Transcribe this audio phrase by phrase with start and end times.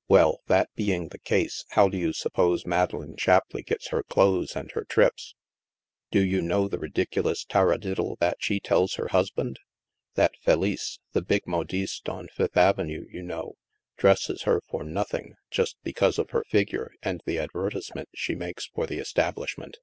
[0.08, 4.68] "Well, that being the case, how do you suppose Madeleine Shapleigh gets her clothes and
[4.72, 5.36] her trips?
[6.10, 9.60] Do you know the ridiculous tarradiddle that she tells her husband?
[10.16, 13.54] That Felice— the big modiste on Fifth Avenue, you know—
[13.96, 18.66] dresses her for noth ing, just because of her figure and the advertisement she makes
[18.66, 19.76] for the establishment!